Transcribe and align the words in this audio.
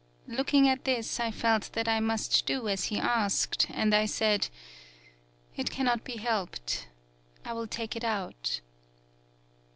Looking 0.27 0.67
at 0.67 0.83
this, 0.85 1.19
I 1.19 1.29
felt 1.29 1.73
that 1.73 1.87
I 1.87 1.99
must 1.99 2.47
do 2.47 2.67
as 2.67 2.85
he 2.85 2.97
asked, 2.97 3.67
and 3.69 3.93
I 3.93 4.07
said: 4.07 4.47
'It 5.55 5.69
cannot 5.69 6.03
be 6.03 6.17
helped. 6.17 6.87
I 7.45 7.53
will 7.53 7.67
take 7.67 7.95
it 7.95 8.03
out.' 8.03 8.61